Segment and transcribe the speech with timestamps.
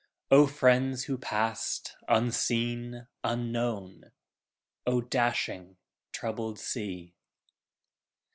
[0.31, 4.09] O friends who passed unseen, unknown!
[4.87, 5.77] O dashing,
[6.11, 7.13] troubled sea!